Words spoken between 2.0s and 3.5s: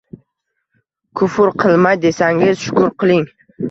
desangiz, shukr qiling.